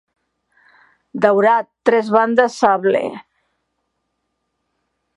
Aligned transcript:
Daurat, 1.27 1.69
tres 1.89 2.11
bandes 2.17 2.57
sable 2.63 3.05